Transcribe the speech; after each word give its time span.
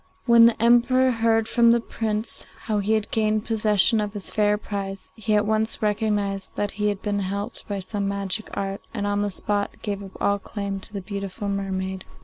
When 0.25 0.47
the 0.47 0.59
Emperor 0.59 1.11
heard 1.11 1.47
from 1.47 1.69
the 1.69 1.79
Prince 1.79 2.47
how 2.63 2.79
he 2.79 2.93
had 2.93 3.11
gained 3.11 3.45
possession 3.45 4.01
of 4.01 4.13
his 4.13 4.31
fair 4.31 4.57
prize, 4.57 5.11
he 5.15 5.35
at 5.35 5.45
once 5.45 5.79
recognized 5.83 6.55
that 6.55 6.71
he 6.71 6.87
had 6.89 7.03
been 7.03 7.19
helped 7.19 7.67
by 7.67 7.81
some 7.81 8.07
magic 8.07 8.49
art, 8.55 8.81
and 8.95 9.05
on 9.05 9.21
the 9.21 9.29
spot 9.29 9.75
gave 9.83 10.01
up 10.03 10.19
all 10.19 10.39
claim 10.39 10.79
to 10.79 10.91
the 10.93 11.01
beautiful 11.01 11.47
mermaid. 11.49 12.03